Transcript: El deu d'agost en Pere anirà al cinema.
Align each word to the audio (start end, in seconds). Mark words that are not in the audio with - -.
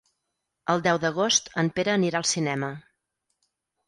El 0.73 0.79
deu 0.85 0.99
d'agost 1.03 1.51
en 1.63 1.69
Pere 1.75 1.93
anirà 1.97 2.21
al 2.21 2.25
cinema. 2.31 2.71